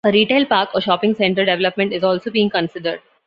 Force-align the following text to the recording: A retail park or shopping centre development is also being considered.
A 0.03 0.11
retail 0.11 0.45
park 0.47 0.71
or 0.73 0.81
shopping 0.81 1.13
centre 1.13 1.45
development 1.45 1.93
is 1.93 2.03
also 2.03 2.31
being 2.31 2.49
considered. 2.49 3.01